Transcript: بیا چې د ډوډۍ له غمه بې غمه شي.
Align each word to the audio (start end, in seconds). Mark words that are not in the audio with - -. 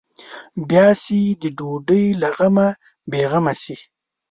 بیا 0.69 0.87
چې 1.03 1.19
د 1.41 1.43
ډوډۍ 1.57 2.05
له 2.21 2.29
غمه 2.37 2.69
بې 3.11 3.21
غمه 3.31 3.53
شي. 3.61 3.77